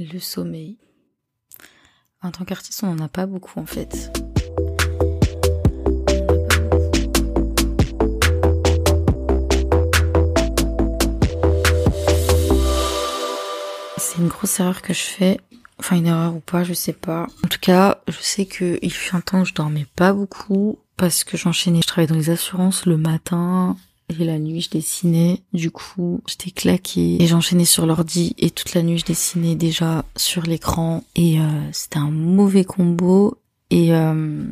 Le 0.00 0.20
sommeil. 0.20 0.78
En 2.22 2.30
tant 2.30 2.44
qu'artiste, 2.44 2.84
on 2.84 2.94
n'en 2.94 3.06
a 3.06 3.08
pas 3.08 3.26
beaucoup 3.26 3.58
en 3.58 3.66
fait. 3.66 4.12
C'est 13.96 14.18
une 14.18 14.28
grosse 14.28 14.60
erreur 14.60 14.82
que 14.82 14.94
je 14.94 15.00
fais. 15.00 15.40
Enfin, 15.80 15.96
une 15.96 16.06
erreur 16.06 16.36
ou 16.36 16.40
pas, 16.40 16.62
je 16.62 16.74
sais 16.74 16.92
pas. 16.92 17.26
En 17.44 17.48
tout 17.48 17.58
cas, 17.60 18.00
je 18.06 18.20
sais 18.20 18.46
que 18.46 18.78
il 18.82 18.92
fut 18.92 19.16
un 19.16 19.20
temps 19.20 19.40
où 19.40 19.44
je 19.44 19.54
dormais 19.54 19.86
pas 19.96 20.12
beaucoup 20.12 20.78
parce 20.96 21.24
que 21.24 21.36
j'enchaînais. 21.36 21.80
Je 21.82 21.88
travaillais 21.88 22.06
dans 22.06 22.14
les 22.14 22.30
assurances 22.30 22.86
le 22.86 22.98
matin 22.98 23.76
et 24.08 24.24
la 24.24 24.38
nuit 24.38 24.60
je 24.60 24.70
dessinais. 24.70 25.42
Du 25.52 25.70
coup, 25.70 26.22
j'étais 26.26 26.50
claquée 26.50 27.22
et 27.22 27.26
j'enchaînais 27.26 27.64
sur 27.64 27.86
l'ordi 27.86 28.34
et 28.38 28.50
toute 28.50 28.74
la 28.74 28.82
nuit 28.82 28.98
je 28.98 29.04
dessinais 29.04 29.54
déjà 29.54 30.04
sur 30.16 30.42
l'écran 30.42 31.04
et 31.14 31.40
euh, 31.40 31.72
c'était 31.72 31.98
un 31.98 32.10
mauvais 32.10 32.64
combo. 32.64 33.38
Et 33.70 33.94
euh, 33.94 34.44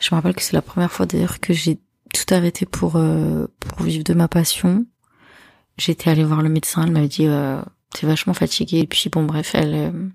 je 0.00 0.08
me 0.10 0.16
rappelle 0.16 0.34
que 0.34 0.42
c'est 0.42 0.52
la 0.52 0.62
première 0.62 0.92
fois 0.92 1.06
d'ailleurs 1.06 1.40
que 1.40 1.52
j'ai 1.52 1.78
tout 2.14 2.34
arrêté 2.34 2.66
pour 2.66 2.96
euh, 2.96 3.46
pour 3.60 3.82
vivre 3.82 4.04
de 4.04 4.14
ma 4.14 4.28
passion. 4.28 4.86
J'étais 5.76 6.10
allée 6.10 6.24
voir 6.24 6.42
le 6.42 6.48
médecin, 6.48 6.84
elle 6.84 6.92
m'avait 6.92 7.08
dit 7.08 7.26
euh, 7.26 7.60
t'es 7.94 8.06
vachement 8.06 8.34
fatiguée 8.34 8.80
et 8.80 8.86
puis 8.86 9.08
bon 9.10 9.24
bref, 9.24 9.52
elle 9.54 9.74
euh, 9.74 10.08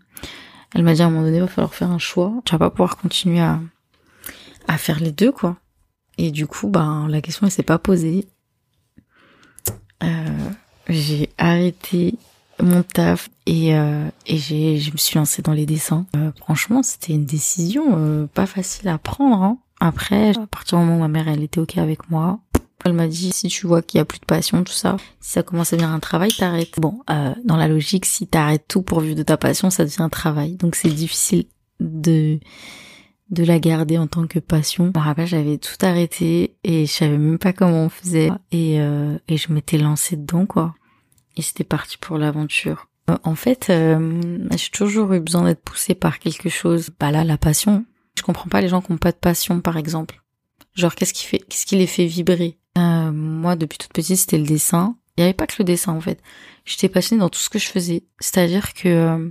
elle 0.73 0.83
m'a 0.83 0.93
dit 0.93 1.01
à 1.01 1.05
un 1.05 1.09
moment 1.09 1.23
donné, 1.23 1.37
il 1.37 1.41
va 1.41 1.47
falloir 1.47 1.73
faire 1.73 1.91
un 1.91 1.99
choix. 1.99 2.33
Tu 2.45 2.51
vas 2.53 2.59
pas 2.59 2.69
pouvoir 2.71 2.97
continuer 2.97 3.41
à, 3.41 3.59
à 4.67 4.77
faire 4.77 4.99
les 4.99 5.11
deux, 5.11 5.31
quoi. 5.31 5.57
Et 6.17 6.31
du 6.31 6.47
coup, 6.47 6.67
ben, 6.67 7.07
la 7.09 7.21
question, 7.21 7.45
elle 7.45 7.51
s'est 7.51 7.63
pas 7.63 7.79
posée. 7.79 8.25
Euh, 10.03 10.49
j'ai 10.89 11.29
arrêté 11.37 12.15
mon 12.61 12.83
taf 12.83 13.29
et, 13.45 13.75
euh, 13.75 14.07
et 14.27 14.37
j'ai, 14.37 14.77
je 14.77 14.91
me 14.91 14.97
suis 14.97 15.17
lancée 15.17 15.41
dans 15.41 15.53
les 15.53 15.65
dessins. 15.65 16.05
Euh, 16.15 16.31
franchement, 16.37 16.83
c'était 16.83 17.13
une 17.13 17.25
décision 17.25 17.83
euh, 17.93 18.27
pas 18.27 18.45
facile 18.45 18.89
à 18.89 18.97
prendre. 18.97 19.41
Hein. 19.41 19.57
Après, 19.79 20.29
à 20.37 20.47
partir 20.47 20.77
du 20.77 20.85
moment 20.85 20.97
où 20.97 20.99
ma 21.01 21.07
mère, 21.07 21.27
elle 21.27 21.43
était 21.43 21.59
ok 21.59 21.77
avec 21.77 22.09
moi, 22.09 22.39
elle 22.85 22.93
m'a 22.93 23.07
dit 23.07 23.31
si 23.31 23.47
tu 23.47 23.67
vois 23.67 23.81
qu'il 23.81 23.97
y 23.97 24.01
a 24.01 24.05
plus 24.05 24.19
de 24.19 24.25
passion, 24.25 24.63
tout 24.63 24.73
ça, 24.73 24.97
si 25.19 25.31
ça 25.31 25.43
commence 25.43 25.73
à 25.73 25.77
devenir 25.77 25.93
un 25.93 25.99
travail, 25.99 26.31
t'arrêtes. 26.31 26.79
Bon, 26.79 26.99
euh, 27.09 27.33
dans 27.45 27.57
la 27.57 27.67
logique, 27.67 28.05
si 28.05 28.27
t'arrêtes 28.27 28.65
tout 28.67 28.81
pour 28.81 28.99
vivre 28.99 29.15
de 29.15 29.23
ta 29.23 29.37
passion, 29.37 29.69
ça 29.69 29.85
devient 29.85 30.01
un 30.01 30.09
travail. 30.09 30.55
Donc 30.55 30.75
c'est 30.75 30.89
difficile 30.89 31.45
de 31.79 32.39
de 33.29 33.43
la 33.43 33.59
garder 33.59 33.97
en 33.97 34.07
tant 34.07 34.27
que 34.27 34.39
passion. 34.39 34.91
Je 34.93 35.21
me 35.21 35.25
j'avais 35.25 35.57
tout 35.57 35.77
arrêté 35.81 36.55
et 36.63 36.85
je 36.85 36.91
savais 36.91 37.17
même 37.17 37.37
pas 37.39 37.53
comment 37.53 37.85
on 37.85 37.89
faisait 37.89 38.31
et 38.51 38.79
euh, 38.79 39.17
et 39.27 39.37
je 39.37 39.51
m'étais 39.51 39.77
lancée 39.77 40.15
dedans 40.17 40.45
quoi. 40.45 40.75
Et 41.35 41.41
c'était 41.41 41.63
parti 41.63 41.97
pour 41.97 42.17
l'aventure. 42.17 42.87
Euh, 43.09 43.17
en 43.23 43.35
fait, 43.35 43.69
euh, 43.69 44.47
j'ai 44.55 44.69
toujours 44.69 45.13
eu 45.13 45.19
besoin 45.19 45.43
d'être 45.45 45.63
poussée 45.63 45.95
par 45.95 46.19
quelque 46.19 46.49
chose. 46.49 46.89
Bah 46.99 47.11
là, 47.11 47.23
la 47.23 47.37
passion. 47.37 47.85
Je 48.15 48.21
comprends 48.21 48.49
pas 48.49 48.61
les 48.61 48.69
gens 48.69 48.81
qui 48.81 48.91
ont 48.91 48.97
pas 48.97 49.11
de 49.11 49.17
passion, 49.17 49.59
par 49.59 49.77
exemple. 49.77 50.21
Genre, 50.75 50.93
qu'est-ce 50.95 51.13
qui 51.13 51.25
fait, 51.25 51.39
qu'est-ce 51.39 51.65
qui 51.65 51.75
les 51.75 51.87
fait 51.87 52.05
vibrer? 52.05 52.57
Euh, 52.77 53.11
Moi, 53.11 53.55
depuis 53.55 53.77
toute 53.77 53.93
petite, 53.93 54.17
c'était 54.17 54.37
le 54.37 54.45
dessin. 54.45 54.95
Il 55.17 55.21
y 55.21 55.23
avait 55.23 55.33
pas 55.33 55.47
que 55.47 55.55
le 55.59 55.65
dessin, 55.65 55.93
en 55.93 56.01
fait. 56.01 56.19
J'étais 56.65 56.89
passionnée 56.89 57.19
dans 57.19 57.29
tout 57.29 57.39
ce 57.39 57.49
que 57.49 57.59
je 57.59 57.67
faisais. 57.67 58.03
C'est-à-dire 58.19 58.73
que 58.73 58.87
euh, 58.87 59.29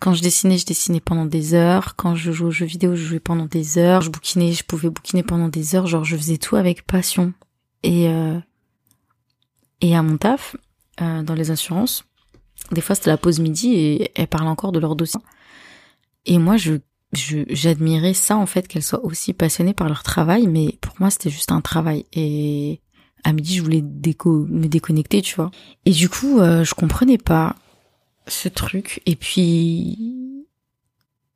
quand 0.00 0.14
je 0.14 0.22
dessinais, 0.22 0.58
je 0.58 0.66
dessinais 0.66 1.00
pendant 1.00 1.26
des 1.26 1.54
heures. 1.54 1.94
Quand 1.94 2.14
je 2.14 2.32
jouais 2.32 2.48
aux 2.48 2.50
jeux 2.50 2.66
vidéo, 2.66 2.96
je 2.96 3.04
jouais 3.04 3.20
pendant 3.20 3.46
des 3.46 3.78
heures. 3.78 4.00
Je 4.00 4.10
bouquinais, 4.10 4.52
je 4.52 4.64
pouvais 4.64 4.88
bouquiner 4.88 5.22
pendant 5.22 5.48
des 5.48 5.74
heures. 5.76 5.86
Genre, 5.86 6.04
je 6.04 6.16
faisais 6.16 6.38
tout 6.38 6.56
avec 6.56 6.86
passion. 6.86 7.34
Et 7.82 8.08
euh, 8.08 8.38
et 9.80 9.96
à 9.96 10.02
mon 10.02 10.16
taf, 10.16 10.56
euh, 11.00 11.22
dans 11.22 11.34
les 11.34 11.50
assurances, 11.50 12.04
des 12.72 12.80
fois 12.80 12.94
c'était 12.94 13.10
la 13.10 13.16
pause 13.16 13.40
midi 13.40 13.74
et 13.74 14.10
elle 14.14 14.26
parle 14.26 14.48
encore 14.48 14.72
de 14.72 14.78
leur 14.78 14.96
dossier. 14.96 15.20
Et 16.26 16.38
moi, 16.38 16.56
je 16.56 16.74
je 17.12 17.38
j'admirais 17.48 18.14
ça 18.14 18.36
en 18.36 18.46
fait 18.46 18.68
qu'elles 18.68 18.82
soient 18.82 19.04
aussi 19.04 19.32
passionnées 19.32 19.74
par 19.74 19.88
leur 19.88 20.04
travail 20.04 20.46
mais 20.46 20.78
pour 20.80 20.94
moi 21.00 21.10
c'était 21.10 21.28
juste 21.28 21.50
un 21.50 21.60
travail 21.60 22.06
et 22.12 22.80
à 23.24 23.32
midi 23.32 23.56
je 23.56 23.62
voulais 23.62 23.80
déco 23.82 24.46
me 24.48 24.68
déconnecter 24.68 25.20
tu 25.20 25.34
vois 25.34 25.50
et 25.86 25.90
du 25.90 26.08
coup 26.08 26.38
euh, 26.38 26.62
je 26.62 26.72
comprenais 26.72 27.18
pas 27.18 27.56
ce 28.30 28.48
truc. 28.48 29.02
Et 29.06 29.16
puis 29.16 30.46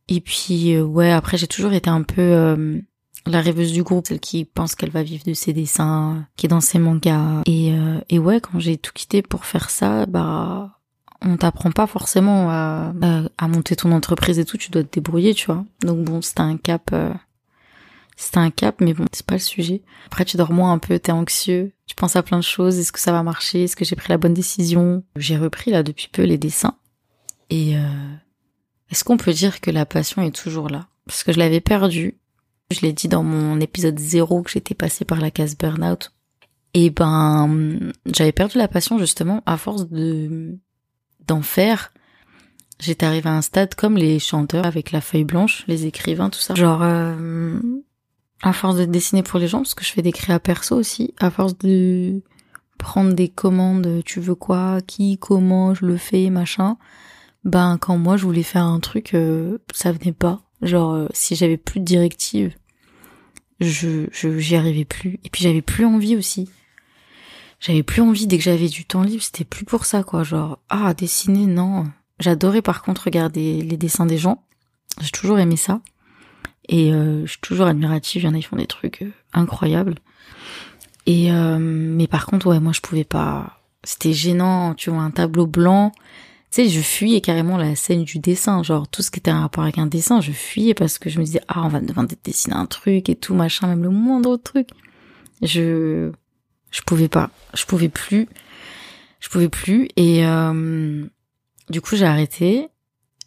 et 0.08 0.20
puis 0.20 0.74
euh, 0.74 0.82
ouais 0.82 1.10
après 1.10 1.38
j'ai 1.38 1.46
toujours 1.46 1.72
été 1.72 1.88
un 1.88 2.02
peu 2.02 2.20
euh, 2.20 2.78
la 3.26 3.40
rêveuse 3.40 3.72
du 3.72 3.82
groupe 3.82 4.06
celle 4.06 4.20
qui 4.20 4.44
pense 4.44 4.74
qu'elle 4.74 4.90
va 4.90 5.02
vivre 5.02 5.24
de 5.24 5.32
ses 5.32 5.54
dessins 5.54 6.26
qui 6.36 6.46
est 6.46 6.48
dans 6.48 6.60
ses 6.60 6.78
mangas. 6.78 7.42
Et 7.46 7.72
euh, 7.72 8.00
et 8.08 8.18
ouais 8.18 8.40
quand 8.40 8.58
j'ai 8.58 8.76
tout 8.76 8.92
quitté 8.92 9.22
pour 9.22 9.44
faire 9.46 9.70
ça 9.70 10.06
bah 10.06 10.74
on 11.24 11.36
t'apprend 11.36 11.70
pas 11.70 11.86
forcément 11.86 12.50
à, 12.50 12.92
à, 13.02 13.22
à, 13.38 13.48
monter 13.48 13.76
ton 13.76 13.92
entreprise 13.92 14.38
et 14.38 14.44
tout, 14.44 14.58
tu 14.58 14.70
dois 14.70 14.82
te 14.82 14.94
débrouiller, 14.94 15.34
tu 15.34 15.46
vois. 15.46 15.64
Donc 15.80 16.04
bon, 16.04 16.20
c'était 16.20 16.40
un 16.40 16.56
cap, 16.56 16.90
euh, 16.92 17.12
c'était 18.16 18.38
un 18.38 18.50
cap, 18.50 18.76
mais 18.80 18.94
bon, 18.94 19.06
c'est 19.12 19.26
pas 19.26 19.34
le 19.34 19.40
sujet. 19.40 19.82
Après, 20.06 20.24
tu 20.24 20.36
dors 20.36 20.52
moins 20.52 20.72
un 20.72 20.78
peu, 20.78 20.98
t'es 20.98 21.12
anxieux, 21.12 21.72
tu 21.86 21.94
penses 21.94 22.16
à 22.16 22.22
plein 22.22 22.38
de 22.38 22.44
choses, 22.44 22.78
est-ce 22.78 22.92
que 22.92 23.00
ça 23.00 23.12
va 23.12 23.22
marcher, 23.22 23.64
est-ce 23.64 23.76
que 23.76 23.84
j'ai 23.84 23.96
pris 23.96 24.10
la 24.10 24.18
bonne 24.18 24.34
décision? 24.34 25.02
J'ai 25.16 25.36
repris 25.36 25.70
là 25.70 25.82
depuis 25.82 26.08
peu 26.12 26.22
les 26.22 26.38
dessins, 26.38 26.76
et 27.50 27.76
euh, 27.76 28.14
est-ce 28.90 29.04
qu'on 29.04 29.16
peut 29.16 29.32
dire 29.32 29.60
que 29.60 29.70
la 29.70 29.86
passion 29.86 30.22
est 30.22 30.34
toujours 30.34 30.68
là? 30.68 30.88
Parce 31.06 31.24
que 31.24 31.32
je 31.32 31.38
l'avais 31.38 31.60
perdue, 31.60 32.18
je 32.70 32.80
l'ai 32.80 32.92
dit 32.92 33.08
dans 33.08 33.22
mon 33.22 33.60
épisode 33.60 33.98
zéro 33.98 34.42
que 34.42 34.50
j'étais 34.50 34.74
passée 34.74 35.04
par 35.04 35.20
la 35.20 35.30
case 35.30 35.56
burn-out. 35.56 36.12
Et 36.72 36.90
ben, 36.90 37.92
j'avais 38.06 38.32
perdu 38.32 38.58
la 38.58 38.68
passion 38.68 38.98
justement 38.98 39.42
à 39.46 39.56
force 39.56 39.88
de 39.88 40.58
d'en 41.26 41.40
faire, 41.40 41.92
j'étais 42.80 43.06
arrivée 43.06 43.30
à 43.30 43.34
un 43.34 43.42
stade 43.42 43.74
comme 43.74 43.96
les 43.96 44.18
chanteurs 44.18 44.66
avec 44.66 44.92
la 44.92 45.00
feuille 45.00 45.24
blanche, 45.24 45.64
les 45.66 45.86
écrivains, 45.86 46.30
tout 46.30 46.40
ça. 46.40 46.54
Genre, 46.54 46.82
euh, 46.82 47.58
à 48.42 48.52
force 48.52 48.76
de 48.76 48.84
dessiner 48.84 49.22
pour 49.22 49.38
les 49.38 49.48
gens, 49.48 49.58
parce 49.58 49.74
que 49.74 49.84
je 49.84 49.92
fais 49.92 50.02
des 50.02 50.12
créas 50.12 50.38
perso 50.38 50.76
aussi, 50.76 51.14
à 51.18 51.30
force 51.30 51.56
de 51.58 52.22
prendre 52.78 53.14
des 53.14 53.28
commandes, 53.28 54.02
tu 54.04 54.20
veux 54.20 54.34
quoi, 54.34 54.80
qui, 54.86 55.16
comment, 55.18 55.74
je 55.74 55.86
le 55.86 55.96
fais, 55.96 56.28
machin. 56.30 56.76
Ben, 57.44 57.78
quand 57.78 57.98
moi 57.98 58.16
je 58.16 58.24
voulais 58.24 58.42
faire 58.42 58.64
un 58.64 58.80
truc, 58.80 59.14
euh, 59.14 59.58
ça 59.72 59.92
venait 59.92 60.12
pas. 60.12 60.42
Genre, 60.62 60.94
euh, 60.94 61.08
si 61.12 61.36
j'avais 61.36 61.58
plus 61.58 61.80
de 61.80 61.84
directives, 61.84 62.54
je, 63.60 64.06
je, 64.12 64.38
j'y 64.38 64.56
arrivais 64.56 64.84
plus. 64.84 65.18
Et 65.24 65.30
puis 65.30 65.42
j'avais 65.42 65.62
plus 65.62 65.84
envie 65.84 66.16
aussi 66.16 66.48
j'avais 67.64 67.82
plus 67.82 68.02
envie 68.02 68.26
dès 68.26 68.36
que 68.36 68.44
j'avais 68.44 68.68
du 68.68 68.84
temps 68.84 69.02
libre, 69.02 69.22
c'était 69.22 69.44
plus 69.44 69.64
pour 69.64 69.86
ça 69.86 70.02
quoi, 70.02 70.22
genre 70.22 70.58
ah 70.68 70.92
dessiner 70.92 71.46
non. 71.46 71.86
J'adorais 72.20 72.60
par 72.60 72.82
contre 72.82 73.04
regarder 73.04 73.62
les 73.62 73.78
dessins 73.78 74.04
des 74.04 74.18
gens. 74.18 74.42
J'ai 75.00 75.10
toujours 75.10 75.38
aimé 75.38 75.56
ça. 75.56 75.80
Et 76.68 76.92
euh, 76.92 77.24
je 77.24 77.32
suis 77.32 77.40
toujours 77.40 77.66
admirative, 77.66 78.22
il 78.22 78.26
y 78.26 78.28
en 78.28 78.34
a 78.34 78.36
qui 78.36 78.42
font 78.42 78.56
des 78.56 78.66
trucs 78.66 79.00
euh, 79.00 79.10
incroyables. 79.32 79.94
Et 81.06 81.32
euh, 81.32 81.58
mais 81.58 82.06
par 82.06 82.26
contre 82.26 82.48
ouais, 82.48 82.60
moi 82.60 82.72
je 82.72 82.82
pouvais 82.82 83.04
pas 83.04 83.60
c'était 83.82 84.12
gênant, 84.12 84.74
tu 84.74 84.90
vois 84.90 85.00
un 85.00 85.10
tableau 85.10 85.46
blanc. 85.46 85.92
Sais, 86.54 86.68
je 86.68 86.82
fuyais 86.82 87.20
carrément 87.20 87.56
la 87.56 87.74
scène 87.74 88.04
du 88.04 88.20
dessin, 88.20 88.62
genre 88.62 88.86
tout 88.86 89.02
ce 89.02 89.10
qui 89.10 89.18
était 89.18 89.32
en 89.32 89.40
rapport 89.40 89.64
avec 89.64 89.76
un 89.76 89.86
dessin, 89.86 90.20
je 90.20 90.30
fuyais 90.30 90.72
parce 90.72 90.98
que 91.00 91.10
je 91.10 91.18
me 91.18 91.24
disais 91.24 91.40
ah, 91.48 91.64
on 91.64 91.68
va 91.68 91.80
me 91.80 91.88
demander 91.88 92.14
de 92.14 92.20
dessiner 92.22 92.54
un 92.54 92.66
truc 92.66 93.08
et 93.08 93.16
tout 93.16 93.34
machin, 93.34 93.66
même 93.66 93.82
le 93.82 93.90
moindre 93.90 94.36
truc. 94.36 94.68
Je 95.42 96.12
je 96.70 96.82
pouvais 96.82 97.08
pas, 97.08 97.30
je 97.54 97.64
pouvais 97.64 97.88
plus, 97.88 98.28
je 99.18 99.28
pouvais 99.30 99.48
plus 99.48 99.88
et 99.96 100.24
euh, 100.24 101.04
du 101.70 101.80
coup 101.80 101.96
j'ai 101.96 102.06
arrêté. 102.06 102.68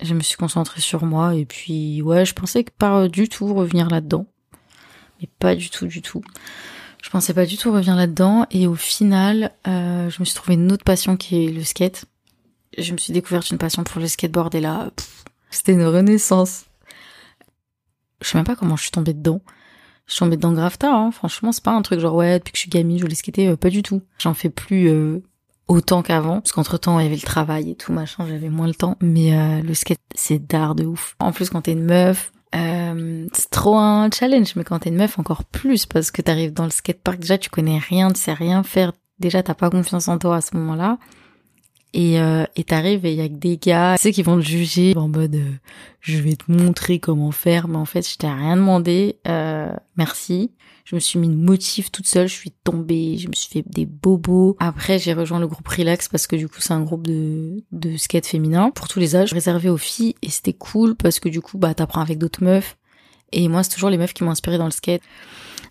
Je 0.01 0.13
me 0.13 0.21
suis 0.21 0.38
concentrée 0.38 0.79
sur 0.79 1.03
moi 1.05 1.35
et 1.35 1.44
puis 1.44 2.01
ouais, 2.01 2.23
je 2.23 2.33
pensais 2.33 2.63
que 2.63 2.71
pas 2.71 3.09
du 3.09 3.27
tout 3.27 3.53
revenir 3.53 3.89
là-dedans, 3.89 4.25
mais 5.19 5.27
pas 5.38 5.53
du 5.53 5.69
tout, 5.69 5.85
du 5.85 6.01
tout. 6.01 6.23
Je 7.03 7.09
pensais 7.09 7.33
pas 7.33 7.45
du 7.45 7.57
tout 7.57 7.73
revenir 7.73 7.97
là-dedans 7.97 8.45
et 8.51 8.67
au 8.67 8.75
final, 8.75 9.51
euh, 9.67 10.09
je 10.09 10.21
me 10.21 10.23
suis 10.23 10.35
trouvé 10.35 10.53
une 10.53 10.71
autre 10.71 10.85
passion 10.85 11.17
qui 11.17 11.44
est 11.44 11.51
le 11.51 11.65
skate. 11.65 12.05
Je 12.77 12.91
me 12.93 12.97
suis 12.97 13.13
découverte 13.13 13.49
une 13.49 13.57
passion 13.57 13.83
pour 13.83 13.99
le 13.99 14.07
skateboard 14.07 14.53
et 14.55 14.61
là, 14.61 14.91
c'était 15.49 15.74
une 15.74 15.85
renaissance. 15.85 16.65
Je 18.21 18.27
sais 18.27 18.38
même 18.38 18.45
pas 18.45 18.56
comment 18.56 18.75
je 18.75 18.83
suis 18.83 18.91
tombée 18.91 19.13
dedans 19.13 19.41
je 20.07 20.13
suis 20.13 20.19
tombée 20.19 20.38
dedans 20.38 20.53
grave 20.53 20.77
tard, 20.77 20.95
hein. 20.95 21.12
franchement 21.12 21.51
c'est 21.51 21.63
pas 21.63 21.71
un 21.71 21.81
truc 21.81 22.00
genre 22.00 22.15
ouais 22.15 22.39
depuis 22.39 22.53
que 22.53 22.57
je 22.57 22.62
suis 22.62 22.69
gamine 22.69 22.97
je 22.97 23.03
voulais 23.03 23.15
skater, 23.15 23.50
euh, 23.50 23.56
pas 23.57 23.69
du 23.69 23.83
tout. 23.83 24.01
J'en 24.19 24.33
fais 24.33 24.50
plus 24.50 24.88
euh, 24.88 25.21
autant 25.68 26.01
qu'avant, 26.01 26.39
parce 26.39 26.53
qu'entre 26.53 26.77
temps 26.77 27.00
il 27.00 27.03
y 27.03 27.06
avait 27.06 27.15
le 27.15 27.21
travail 27.21 27.71
et 27.71 27.75
tout 27.75 27.91
machin, 27.91 28.25
j'avais 28.27 28.50
moins 28.50 28.68
le 28.68 28.74
temps, 28.74 28.97
mais 29.01 29.38
euh, 29.38 29.62
le 29.62 29.73
skate 29.73 30.00
c'est 30.15 30.39
d'art 30.39 30.75
de 30.75 30.85
ouf. 30.85 31.15
En 31.19 31.33
plus 31.33 31.50
quand 31.50 31.62
t'es 31.63 31.73
une 31.73 31.83
meuf, 31.83 32.31
c'est 32.53 33.50
trop 33.51 33.77
un 33.77 34.09
challenge, 34.09 34.56
mais 34.56 34.63
quand 34.63 34.80
t'es 34.80 34.89
une 34.89 34.95
meuf 34.95 35.19
encore 35.19 35.44
plus, 35.44 35.85
parce 35.85 36.09
que 36.09 36.21
t'arrives 36.21 36.53
dans 36.53 36.63
le 36.63 36.71
skatepark, 36.71 37.19
déjà 37.19 37.38
tu 37.38 37.50
connais 37.50 37.77
rien, 37.77 38.09
tu 38.09 38.19
sais 38.19 38.33
rien 38.33 38.63
faire, 38.63 38.94
déjà 39.19 39.44
t'as 39.44 39.53
pas 39.53 39.69
confiance 39.69 40.07
en 40.07 40.18
toi 40.18 40.38
à 40.38 40.41
ce 40.41 40.56
moment-là, 40.56 40.97
et 41.94 42.19
euh, 42.19 42.45
t'arrives 42.66 43.06
et 43.06 43.13
il 43.13 43.18
y 43.18 43.22
a 43.22 43.30
que 43.30 43.34
des 43.34 43.57
gars 43.57 43.95
tu 43.98 44.04
sais 44.04 44.12
qui 44.12 44.24
vont 44.24 44.38
te 44.38 44.45
juger 44.45 44.94
en 44.95 45.07
mode 45.07 45.36
euh, 45.36 45.51
je 46.01 46.18
vais 46.19 46.36
te 46.36 46.51
montrer 46.51 47.00
comment 47.00 47.31
faire 47.31 47.68
mais 47.68 47.78
en 47.78 47.86
fait 47.86 48.07
je 48.07 48.18
t'ai 48.18 48.28
rien 48.28 48.57
demandé 48.57 49.18
euh, 49.28 49.72
merci 49.95 50.51
Je 50.86 50.95
me 50.95 51.00
suis 51.00 51.19
mis 51.19 51.28
une 51.28 51.42
motif 51.42 51.92
toute 51.92 52.07
seule, 52.07 52.28
je 52.28 52.34
suis 52.34 52.51
tombée, 52.63 53.18
je 53.18 53.28
me 53.28 53.34
suis 53.34 53.50
fait 53.50 53.63
des 53.66 53.86
bobos. 53.86 54.56
Après, 54.57 55.00
j'ai 55.00 55.12
rejoint 55.12 55.39
le 55.39 55.48
groupe 55.48 55.68
Relax 55.68 56.07
parce 56.07 56.28
que 56.28 56.38
du 56.38 56.48
coup, 56.48 56.62
c'est 56.62 56.72
un 56.72 56.81
groupe 56.81 57.06
de, 57.06 57.62
de 57.74 57.98
skate 57.98 58.25
féminin 58.25 58.72
pour 58.72 58.88
tous 58.88 59.01
les 59.01 59.13
âges, 59.18 59.33
réservé 59.33 59.68
aux 59.68 59.75
filles. 59.75 60.16
Et 60.22 60.30
c'était 60.30 60.54
cool 60.54 60.95
parce 60.95 61.19
que 61.19 61.28
du 61.28 61.42
coup, 61.42 61.57
bah, 61.57 61.74
t'apprends 61.74 62.00
avec 62.00 62.19
d'autres 62.19 62.42
meufs. 62.42 62.78
Et 63.33 63.50
moi, 63.50 63.63
c'est 63.63 63.74
toujours 63.74 63.90
les 63.90 63.98
meufs 63.98 64.13
qui 64.13 64.24
m'ont 64.24 64.31
inspiré 64.31 64.57
dans 64.57 64.63
le 64.63 64.72
skate. 64.72 65.01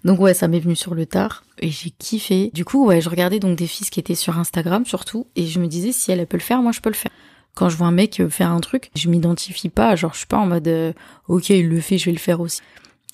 Donc 0.05 0.21
ouais, 0.21 0.35
ça 0.35 0.49
m'est 0.49 0.61
venu 0.61 0.77
sur 0.77 0.95
le 0.95 1.07
tard 1.07 1.45
et 1.59 1.71
j'ai 1.71 1.91
kiffé. 1.91 2.51
Du 2.55 2.65
coup, 2.65 2.87
ouais, 2.87 3.01
je 3.01 3.09
regardais 3.09 3.41
donc 3.41 3.57
des 3.57 3.67
filles 3.67 3.89
qui 3.89 4.01
étaient 4.01 4.15
sur 4.15 4.39
Instagram 4.39 4.85
surtout 4.85 5.27
et 5.37 5.47
je 5.47 5.59
me 5.61 5.67
disais 5.67 5.93
si 5.93 6.13
elle, 6.13 6.27
peut 6.27 6.37
le 6.37 6.43
faire, 6.43 6.63
moi 6.63 6.73
je 6.73 6.81
peux 6.81 6.91
le 6.91 6.95
faire. 6.95 7.13
Quand 7.55 7.69
je 7.69 7.77
vois 7.77 7.87
un 7.87 7.93
mec 7.93 8.23
faire 8.29 8.51
un 8.51 8.61
truc, 8.61 8.91
je 8.95 9.09
m'identifie 9.09 9.71
pas, 9.71 9.97
genre 9.97 10.13
je 10.13 10.19
suis 10.19 10.27
pas 10.27 10.39
en 10.39 10.47
mode 10.47 10.69
euh, 10.69 10.93
OK, 11.29 11.49
il 11.51 11.69
le 11.69 11.81
fait, 11.81 11.99
je 11.99 12.07
vais 12.07 12.13
le 12.13 12.19
faire 12.19 12.41
aussi. 12.41 12.61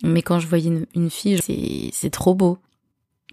Mais 0.02 0.23
quand 0.23 0.40
je 0.40 0.49
voyais 0.49 0.70
une, 0.94 1.11
fille, 1.11 1.38
c'est 1.40 1.90
c'est 1.93 2.11
trop 2.11 2.34
beau. 2.34 2.58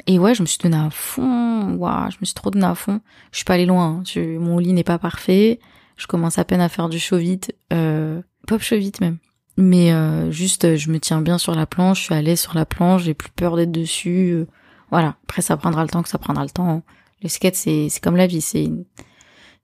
Et 0.06 0.19
ouais, 0.19 0.36
je 0.36 0.42
me 0.44 0.48
suis 0.48 0.60
donné 0.60 0.78
à 0.78 0.90
fond. 0.92 1.74
Waouh, 1.75 2.12
je 2.12 2.18
me 2.22 2.25
suis 2.25 2.36
trop 2.36 2.51
donné 2.51 2.66
à 2.66 2.75
fond. 2.75 3.01
Je 3.31 3.38
suis 3.38 3.46
pas 3.46 3.56
allée 3.56 3.66
loin. 3.66 4.04
Hein. 4.06 4.22
mon 4.40 4.60
lit 4.60 4.74
n'est 4.74 4.84
pas 4.84 5.00
parfait. 5.00 5.60
Je 5.98 6.07
commence 6.07 6.38
à 6.38 6.46
peine 6.46 6.62
à 6.62 6.69
faire 6.69 6.90
du 6.90 6.98
show 6.98 7.18
vite, 7.18 7.54
euh, 7.74 8.22
pop 8.48 8.62
show 8.62 8.78
vite 8.78 9.01
même. 9.01 9.18
Mais 9.61 9.91
euh, 9.91 10.31
juste, 10.31 10.77
je 10.77 10.89
me 10.89 11.01
tiens 11.01 11.21
bien 11.21 11.38
sur 11.38 11.53
la 11.53 11.65
planche, 11.65 12.00
je 12.00 12.03
suis 12.06 12.15
allée 12.15 12.38
sur 12.38 12.56
la 12.56 12.65
planche, 12.65 13.03
j'ai 13.03 13.13
plus 13.13 13.29
peur 13.29 13.57
d'être 13.57 13.73
dessus. 13.73 14.31
Euh, 14.31 14.47
voilà. 14.89 15.17
Après, 15.25 15.41
ça 15.41 15.57
prendra 15.57 15.83
le 15.83 15.89
temps 15.89 16.01
que 16.01 16.07
ça 16.07 16.17
prendra 16.17 16.44
le 16.44 16.50
temps. 16.50 16.81
Le 17.21 17.27
skate, 17.27 17.56
c'est 17.56 17.89
comme 18.01 18.15
la 18.15 18.25
vie, 18.25 18.39
c'est 18.39 18.63
une, 18.63 18.85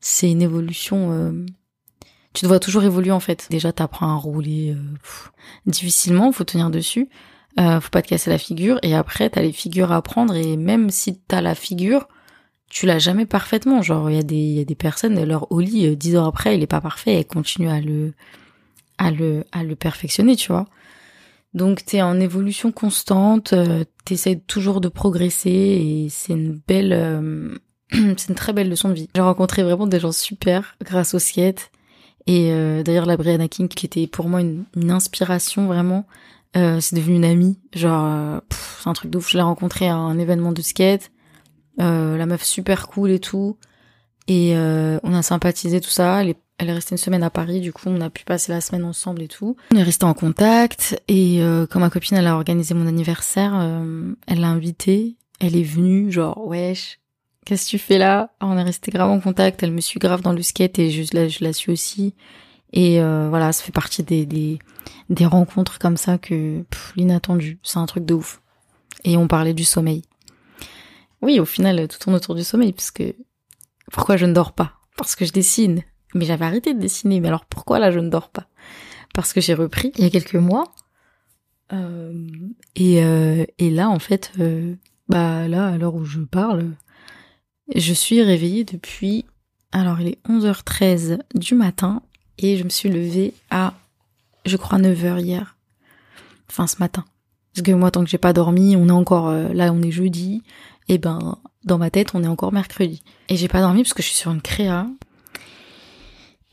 c'est 0.02 0.30
une 0.30 0.42
évolution. 0.42 1.14
Euh, 1.14 1.46
tu 2.34 2.46
dois 2.46 2.60
toujours 2.60 2.84
évoluer 2.84 3.12
en 3.12 3.22
fait. 3.22 3.48
Déjà, 3.50 3.72
t'apprends 3.72 4.12
à 4.12 4.16
rouler 4.16 4.76
euh, 4.76 4.82
difficilement, 5.66 6.34
faut 6.34 6.44
tenir 6.44 6.70
dessus. 6.72 7.08
Euh, 7.58 7.80
faut 7.80 7.90
pas 7.90 8.02
te 8.02 8.10
casser 8.10 8.30
la 8.30 8.38
figure. 8.38 8.80
Et 8.84 8.96
après, 8.96 9.30
t'as 9.30 9.44
les 9.44 9.54
figures 9.54 9.94
à 9.94 9.96
apprendre. 9.96 10.36
Et 10.36 10.58
même 10.58 10.90
si 10.90 11.18
t'as 11.22 11.40
la 11.40 11.56
figure, 11.56 12.10
tu 12.70 12.86
l'as 12.86 13.00
jamais 13.00 13.26
parfaitement. 13.26 13.82
Genre, 13.82 14.10
il 14.10 14.18
y 14.18 14.20
a 14.20 14.24
des, 14.24 14.36
y 14.36 14.60
a 14.60 14.66
des 14.66 14.76
personnes, 14.76 15.24
leur 15.24 15.50
Oli, 15.54 15.96
dix 15.96 16.18
ans 16.18 16.28
après, 16.28 16.58
il 16.58 16.64
est 16.64 16.68
pas 16.68 16.82
parfait. 16.82 17.14
Elles 17.14 17.28
continuent 17.28 17.70
à 17.70 17.80
le, 17.80 18.14
à 18.98 19.12
le, 19.12 19.44
à 19.52 19.64
le 19.64 19.76
perfectionner, 19.76 20.36
tu 20.36 20.52
vois. 20.52 20.68
Donc 21.56 21.86
t'es 21.86 22.02
en 22.02 22.20
évolution 22.20 22.74
constante, 22.74 23.54
euh, 23.54 23.86
t'essaies 24.04 24.42
toujours 24.46 24.82
de 24.82 24.90
progresser 24.90 25.50
et 25.50 26.08
c'est 26.10 26.34
une 26.34 26.60
belle, 26.68 26.92
euh, 26.92 27.56
c'est 27.92 28.28
une 28.28 28.36
très 28.36 28.52
belle 28.52 28.70
leçon 28.70 28.90
de 28.90 28.94
vie. 28.94 29.08
J'ai 29.16 29.22
rencontré 29.22 29.64
vraiment 29.64 29.88
des 29.88 30.02
gens 30.02 30.12
super 30.12 30.76
grâce 30.84 31.14
au 31.14 31.20
skate 31.20 31.72
et 32.28 32.52
euh, 32.52 32.84
d'ailleurs 32.84 33.06
la 33.06 33.16
Brianna 33.16 33.48
King 33.48 33.70
qui 33.70 33.86
était 33.86 34.06
pour 34.06 34.28
moi 34.28 34.42
une, 34.42 34.66
inspiration 34.92 35.66
vraiment, 35.68 36.06
c'est 36.54 36.96
devenu 36.96 37.16
une 37.16 37.26
amie. 37.26 37.58
Genre 37.74 38.42
c'est 38.50 38.90
un 38.90 38.94
truc 38.94 39.12
de 39.12 39.18
ouf. 39.18 39.30
Je 39.30 39.38
l'ai 39.38 39.44
rencontrée 39.44 39.88
à 39.88 39.96
un 39.96 40.18
événement 40.20 40.52
de 40.52 40.62
skate, 40.62 41.12
la 41.78 42.26
meuf 42.26 42.44
super 42.44 42.88
cool 42.88 43.12
et 43.12 43.20
tout 43.20 43.58
et 44.28 44.56
on 44.58 45.14
a 45.14 45.22
sympathisé 45.22 45.82
tout 45.82 45.90
ça. 45.90 46.22
Elle 46.22 46.30
est 46.30 46.38
elle 46.58 46.70
est 46.70 46.74
restée 46.74 46.94
une 46.94 46.98
semaine 46.98 47.24
à 47.24 47.30
Paris, 47.30 47.60
du 47.60 47.74
coup 47.74 47.90
on 47.90 48.00
a 48.00 48.10
pu 48.10 48.24
passer 48.24 48.54
la 48.54 48.62
semaine 48.62 48.86
ensemble 48.86 49.22
et 49.22 49.28
tout. 49.28 49.58
On 49.74 49.78
est 49.78 49.84
resté 49.84 50.06
en 50.06 50.14
contact 50.14 51.02
et 51.10 51.42
euh, 51.42 51.68
quand 51.68 51.82
ma 51.82 51.90
copine 51.90 52.16
elle 52.16 52.28
a 52.28 52.36
organisé 52.36 52.74
mon 52.74 52.88
anniversaire, 52.88 53.54
euh, 53.56 54.14
elle 54.26 54.40
l'a 54.40 54.48
invitée, 54.48 55.18
elle 55.42 55.58
est 55.58 55.64
venue 55.64 56.14
genre 56.14 56.48
wesh, 56.48 57.02
qu'est-ce 57.46 57.66
que 57.66 57.72
tu 57.72 57.78
fais 57.78 57.98
là? 57.98 58.32
On 58.40 58.58
est 58.58 58.64
resté 58.64 58.90
grave 58.90 59.10
en 59.12 59.20
contact, 59.20 59.64
elle 59.64 59.74
me 59.74 59.82
suit 59.82 60.00
grave 60.00 60.22
dans 60.22 60.32
le 60.32 60.42
skate 60.42 60.80
et 60.80 60.92
je 60.92 61.14
la, 61.14 61.28
je 61.28 61.44
la 61.44 61.52
suis 61.52 61.74
aussi. 61.74 62.14
Et 62.72 63.02
euh, 63.02 63.28
voilà, 63.30 63.52
ça 63.52 63.62
fait 63.64 63.74
partie 63.74 64.04
des, 64.04 64.26
des, 64.26 64.60
des 65.10 65.26
rencontres 65.26 65.78
comme 65.78 65.98
ça 65.98 66.18
que 66.18 66.64
l'inattendu, 66.96 67.60
c'est 67.64 67.80
un 67.80 67.86
truc 67.86 68.06
de 68.06 68.14
ouf. 68.14 68.42
Et 69.04 69.18
on 69.18 69.28
parlait 69.28 69.54
du 69.54 69.66
sommeil. 69.66 70.04
Oui, 71.22 71.40
au 71.42 71.46
final, 71.46 71.88
tout 71.90 72.00
tourne 72.00 72.16
autour 72.16 72.36
du 72.36 72.44
sommeil, 72.44 72.72
parce 72.72 72.92
que 72.92 73.14
pourquoi 73.92 74.18
je 74.18 74.26
ne 74.26 74.34
dors 74.34 74.54
pas? 74.54 74.74
Parce 74.98 75.16
que 75.16 75.26
je 75.26 75.32
dessine. 75.32 75.84
Mais 76.14 76.26
j'avais 76.26 76.46
arrêté 76.46 76.74
de 76.74 76.80
dessiner. 76.80 77.20
Mais 77.20 77.28
alors 77.28 77.46
pourquoi 77.46 77.80
là 77.80 77.92
je 77.92 78.00
ne 78.00 78.10
dors 78.10 78.30
pas? 78.30 78.48
Parce 79.14 79.34
que 79.34 79.42
j'ai 79.42 79.54
repris 79.54 79.92
il 79.98 80.04
y 80.04 80.08
a 80.08 80.10
quelques 80.10 80.36
mois. 80.36 80.74
Euh, 81.74 82.28
et, 82.76 83.04
euh, 83.04 83.46
et 83.58 83.72
là 83.72 83.90
en 83.90 84.00
fait, 84.00 84.32
euh, 84.40 84.76
bah 85.10 85.48
là 85.48 85.68
à 85.68 85.78
l'heure 85.78 85.96
où 85.96 86.06
je 86.06 86.20
parle, 86.20 86.72
je 87.74 87.94
suis 87.94 88.22
réveillée 88.22 88.64
depuis. 88.64 89.26
Alors 89.72 90.00
il 90.00 90.08
est 90.08 90.20
11h13 90.28 91.20
du 91.34 91.56
matin 91.56 92.02
et 92.38 92.58
je 92.58 92.64
me 92.64 92.70
suis 92.70 92.90
levée 92.90 93.34
à, 93.50 93.74
je 94.46 94.58
crois 94.58 94.80
9h 94.80 95.20
hier. 95.22 95.58
Enfin 96.50 96.68
ce 96.68 96.78
matin. 96.80 97.04
Parce 97.54 97.66
que 97.66 97.72
moi 97.72 97.92
tant 97.92 98.04
que 98.04 98.10
j'ai 98.10 98.18
pas 98.18 98.34
dormi, 98.34 98.76
on 98.76 98.90
est 98.90 98.92
encore 98.92 99.32
là, 99.32 99.72
on 99.74 99.82
est 99.82 99.92
jeudi. 99.92 100.44
Et 100.88 100.98
ben 100.98 101.38
dans 101.66 101.78
ma 101.78 101.90
tête, 101.90 102.12
on 102.14 102.24
est 102.24 102.28
encore 102.28 102.54
mercredi. 102.54 103.04
Et 103.30 103.36
j'ai 103.36 103.48
pas 103.48 103.62
dormi 103.62 103.84
parce 103.84 103.94
que 103.94 104.02
je 104.02 104.08
suis 104.08 104.18
sur 104.18 104.32
une 104.32 104.42
créa 104.42 104.88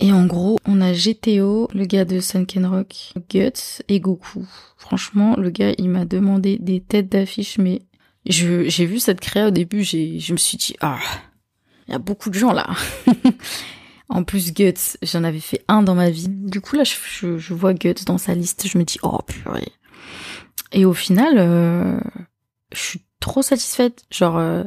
et 0.02 0.12
en 0.12 0.26
gros, 0.26 0.58
on 0.66 0.80
a 0.80 0.92
GTO, 0.92 1.68
le 1.72 1.84
gars 1.84 2.04
de 2.04 2.18
Sunken 2.18 2.66
Rock, 2.66 3.12
Guts 3.30 3.82
et 3.88 4.00
Goku. 4.00 4.44
Franchement, 4.76 5.36
le 5.36 5.48
gars, 5.50 5.74
il 5.78 5.90
m'a 5.90 6.04
demandé 6.04 6.58
des 6.58 6.80
têtes 6.80 7.08
d'affiche, 7.08 7.56
mais 7.58 7.82
je, 8.26 8.68
j'ai 8.68 8.84
vu 8.84 8.98
cette 8.98 9.20
créa 9.20 9.46
au 9.46 9.50
début, 9.52 9.84
j'ai, 9.84 10.18
je 10.18 10.32
me 10.32 10.38
suis 10.38 10.58
dit, 10.58 10.74
ah, 10.80 10.98
il 11.86 11.92
y 11.92 11.94
a 11.94 12.00
beaucoup 12.00 12.30
de 12.30 12.34
gens 12.34 12.52
là. 12.52 12.68
en 14.08 14.24
plus, 14.24 14.52
Guts, 14.52 14.98
j'en 15.02 15.22
avais 15.22 15.38
fait 15.38 15.64
un 15.68 15.84
dans 15.84 15.94
ma 15.94 16.10
vie. 16.10 16.26
Du 16.28 16.60
coup, 16.60 16.74
là, 16.74 16.82
je, 16.82 17.38
je, 17.38 17.54
vois 17.54 17.72
Guts 17.72 18.04
dans 18.04 18.18
sa 18.18 18.34
liste, 18.34 18.66
je 18.66 18.78
me 18.78 18.82
dis, 18.82 18.98
oh 19.04 19.20
purée. 19.24 19.70
Et 20.72 20.84
au 20.84 20.94
final, 20.94 21.34
euh, 21.38 22.00
je 22.72 22.80
suis 22.80 23.02
trop 23.20 23.42
satisfaite. 23.42 24.02
Genre, 24.10 24.36
euh, 24.36 24.64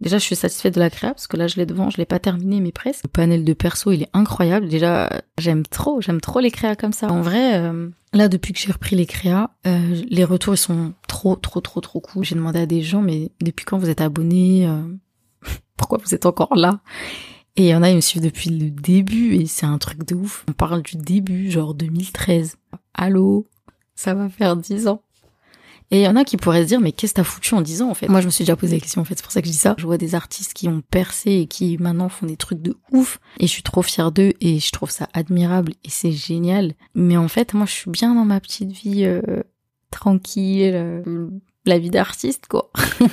Déjà, 0.00 0.18
je 0.18 0.22
suis 0.22 0.36
satisfaite 0.36 0.74
de 0.74 0.80
la 0.80 0.90
créa 0.90 1.10
parce 1.10 1.26
que 1.26 1.36
là, 1.36 1.48
je 1.48 1.56
l'ai 1.56 1.66
devant, 1.66 1.90
je 1.90 1.96
l'ai 1.96 2.04
pas 2.04 2.20
terminé, 2.20 2.60
mais 2.60 2.70
presque. 2.70 3.04
Le 3.04 3.08
panel 3.08 3.44
de 3.44 3.52
perso, 3.52 3.90
il 3.90 4.02
est 4.02 4.10
incroyable. 4.12 4.68
Déjà, 4.68 5.10
j'aime 5.38 5.64
trop, 5.66 6.00
j'aime 6.00 6.20
trop 6.20 6.38
les 6.38 6.52
créas 6.52 6.76
comme 6.76 6.92
ça. 6.92 7.08
En 7.08 7.20
vrai, 7.20 7.58
euh, 7.58 7.88
là, 8.12 8.28
depuis 8.28 8.52
que 8.52 8.60
j'ai 8.60 8.70
repris 8.70 8.94
les 8.94 9.06
créas, 9.06 9.50
euh, 9.66 10.02
les 10.08 10.24
retours, 10.24 10.54
ils 10.54 10.58
sont 10.58 10.92
trop, 11.08 11.34
trop, 11.34 11.60
trop, 11.60 11.80
trop 11.80 12.00
cool. 12.00 12.24
J'ai 12.24 12.36
demandé 12.36 12.60
à 12.60 12.66
des 12.66 12.82
gens, 12.82 13.02
mais 13.02 13.32
depuis 13.40 13.64
quand 13.64 13.78
vous 13.78 13.90
êtes 13.90 14.00
abonnés 14.00 14.66
euh, 14.66 14.82
Pourquoi 15.76 15.98
vous 15.98 16.14
êtes 16.14 16.26
encore 16.26 16.54
là? 16.54 16.80
Et 17.56 17.62
il 17.62 17.68
y 17.68 17.74
en 17.74 17.82
a, 17.82 17.90
ils 17.90 17.96
me 17.96 18.00
suivent 18.00 18.22
depuis 18.22 18.50
le 18.50 18.70
début 18.70 19.34
et 19.34 19.46
c'est 19.46 19.66
un 19.66 19.78
truc 19.78 20.04
de 20.06 20.14
ouf. 20.14 20.44
On 20.48 20.52
parle 20.52 20.82
du 20.82 20.96
début, 20.96 21.50
genre 21.50 21.74
2013. 21.74 22.56
Allô? 22.94 23.46
Ça 23.96 24.14
va 24.14 24.28
faire 24.28 24.56
10 24.56 24.86
ans. 24.86 25.02
Et 25.90 26.00
il 26.00 26.04
y 26.04 26.08
en 26.08 26.16
a 26.16 26.24
qui 26.24 26.36
pourraient 26.36 26.62
se 26.62 26.68
dire, 26.68 26.80
mais 26.80 26.92
qu'est-ce 26.92 27.14
que 27.14 27.16
t'as 27.20 27.24
foutu 27.24 27.54
en 27.54 27.62
disant 27.62 27.90
en 27.90 27.94
fait? 27.94 28.08
Moi, 28.08 28.20
je 28.20 28.26
me 28.26 28.30
suis 28.30 28.44
déjà 28.44 28.56
posé 28.56 28.76
la 28.76 28.80
question, 28.80 29.00
en 29.00 29.04
fait, 29.04 29.14
c'est 29.16 29.22
pour 29.22 29.32
ça 29.32 29.40
que 29.40 29.46
je 29.46 29.52
dis 29.52 29.58
ça. 29.58 29.74
Je 29.78 29.86
vois 29.86 29.96
des 29.96 30.14
artistes 30.14 30.52
qui 30.52 30.68
ont 30.68 30.82
percé 30.82 31.30
et 31.32 31.46
qui 31.46 31.78
maintenant 31.78 32.08
font 32.10 32.26
des 32.26 32.36
trucs 32.36 32.60
de 32.60 32.76
ouf, 32.92 33.20
et 33.38 33.46
je 33.46 33.52
suis 33.52 33.62
trop 33.62 33.82
fière 33.82 34.12
d'eux, 34.12 34.32
et 34.40 34.58
je 34.58 34.70
trouve 34.70 34.90
ça 34.90 35.08
admirable, 35.14 35.72
et 35.84 35.90
c'est 35.90 36.12
génial. 36.12 36.74
Mais 36.94 37.16
en 37.16 37.28
fait, 37.28 37.54
moi, 37.54 37.64
je 37.64 37.72
suis 37.72 37.90
bien 37.90 38.14
dans 38.14 38.26
ma 38.26 38.40
petite 38.40 38.70
vie 38.70 39.04
euh, 39.04 39.22
tranquille, 39.90 40.72
euh, 40.74 41.28
la 41.68 41.78
vie 41.78 41.90
d'artiste, 41.90 42.46
quoi. 42.48 42.70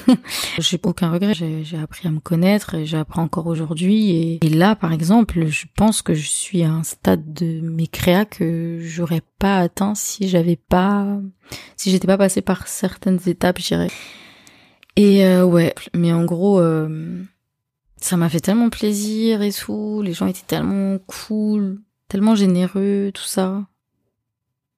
j'ai 0.59 0.79
aucun 0.83 1.11
regret. 1.11 1.33
J'ai 1.33 1.77
appris 1.77 2.07
à 2.07 2.11
me 2.11 2.19
connaître 2.19 2.75
et 2.75 2.85
j'apprends 2.85 3.23
encore 3.23 3.47
aujourd'hui. 3.47 4.39
Et, 4.41 4.49
là, 4.49 4.75
par 4.75 4.93
exemple, 4.93 5.45
je 5.47 5.65
pense 5.75 6.01
que 6.01 6.13
je 6.13 6.27
suis 6.27 6.63
à 6.63 6.71
un 6.71 6.83
stade 6.83 7.33
de 7.33 7.59
mes 7.61 7.87
créas 7.87 8.25
que 8.25 8.79
j'aurais 8.81 9.21
pas 9.39 9.59
atteint 9.59 9.95
si 9.95 10.27
j'avais 10.27 10.55
pas, 10.55 11.19
si 11.77 11.91
j'étais 11.91 12.07
pas 12.07 12.17
passée 12.17 12.41
par 12.41 12.67
certaines 12.67 13.19
étapes, 13.27 13.59
je 13.59 13.67
dirais. 13.67 13.91
Et 14.95 15.25
euh, 15.25 15.45
ouais, 15.45 15.75
mais 15.93 16.13
en 16.13 16.23
gros, 16.23 16.59
euh, 16.59 17.21
ça 17.97 18.17
m'a 18.17 18.29
fait 18.29 18.39
tellement 18.39 18.69
plaisir 18.69 19.41
et 19.41 19.51
tout. 19.51 20.01
Les 20.01 20.13
gens 20.13 20.27
étaient 20.27 20.45
tellement 20.47 20.97
cool, 21.05 21.81
tellement 22.07 22.35
généreux, 22.35 23.11
tout 23.13 23.23
ça. 23.23 23.65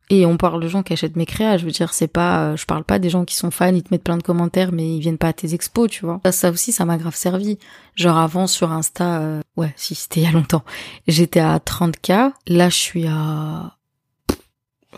Et 0.10 0.26
on 0.26 0.38
parle 0.38 0.64
de 0.64 0.70
gens 0.70 0.84
qui 0.84 0.94
achètent 0.94 1.18
mes 1.18 1.26
créas, 1.26 1.58
je 1.58 1.66
veux 1.66 1.72
dire, 1.72 1.94
c'est 1.94 2.08
pas, 2.08 2.56
je 2.56 2.66
parle 2.66 2.86
pas 2.86 2.98
des 2.98 3.10
gens 3.10 3.26
qui 3.26 3.36
sont 3.36 3.52
fans, 3.52 3.74
ils 3.74 3.84
te 3.84 3.90
mettent 3.92 4.06
plein 4.06 4.16
de 4.16 4.24
commentaires, 4.24 4.72
mais 4.72 4.96
ils 4.96 5.02
viennent 5.02 5.18
pas 5.18 5.28
à 5.28 5.34
tes 5.34 5.54
expos, 5.54 5.90
tu 5.90 6.06
vois. 6.06 6.22
Ça 6.32 6.50
aussi, 6.50 6.72
ça 6.72 6.86
m'a 6.86 6.98
grave 6.98 7.16
servi. 7.16 7.60
Genre 7.96 8.18
avant 8.18 8.48
sur 8.48 8.72
Insta, 8.72 9.20
euh, 9.20 9.42
ouais, 9.58 9.74
si 9.76 9.96
c'était 9.96 10.22
il 10.22 10.24
y 10.24 10.28
a 10.28 10.32
longtemps, 10.32 10.64
j'étais 11.08 11.42
à 11.42 11.58
30k, 11.58 12.32
là 12.48 12.70
je 12.70 12.76
suis 12.76 13.08
à, 13.08 13.78